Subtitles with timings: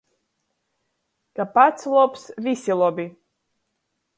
[1.35, 3.07] Ka pats lobs, vysi lobi.